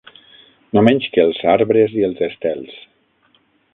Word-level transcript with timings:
No 0.77 0.83
menys 0.87 1.05
que 1.17 1.25
els 1.25 1.41
arbres 1.53 1.93
i 1.99 2.07
els 2.07 2.25
estels 2.29 2.77